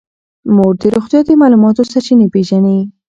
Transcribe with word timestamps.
مور 0.55 0.73
د 0.81 0.83
روغتیا 0.95 1.19
د 1.25 1.29
معلوماتو 1.41 1.87
سرچینې 1.91 2.27
پېژني. 2.33 2.79